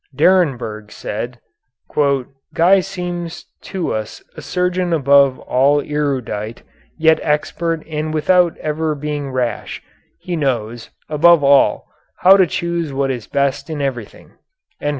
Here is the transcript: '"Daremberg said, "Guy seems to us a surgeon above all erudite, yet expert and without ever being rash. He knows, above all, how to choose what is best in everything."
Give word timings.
'"Daremberg 0.19 0.91
said, 0.91 1.37
"Guy 2.55 2.79
seems 2.79 3.45
to 3.61 3.93
us 3.93 4.23
a 4.35 4.41
surgeon 4.41 4.93
above 4.93 5.37
all 5.41 5.79
erudite, 5.79 6.63
yet 6.97 7.19
expert 7.21 7.85
and 7.87 8.11
without 8.11 8.57
ever 8.57 8.95
being 8.95 9.29
rash. 9.29 9.83
He 10.19 10.35
knows, 10.35 10.89
above 11.07 11.43
all, 11.43 11.85
how 12.17 12.35
to 12.35 12.47
choose 12.47 12.91
what 12.91 13.11
is 13.11 13.27
best 13.27 13.69
in 13.69 13.79
everything." 13.79 14.31